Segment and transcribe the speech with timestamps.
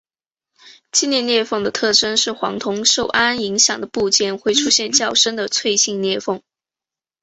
[0.91, 6.41] 季裂裂痕的特征是黄铜受氨影响的部件会出现较深的脆性裂痕。